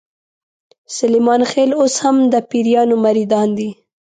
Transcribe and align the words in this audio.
سلیمان 0.97 1.41
خېل 1.51 1.71
اوس 1.79 1.95
هم 2.03 2.17
د 2.31 2.33
پیرانو 2.49 2.95
مریدان 3.05 3.49
دي. 3.57 3.69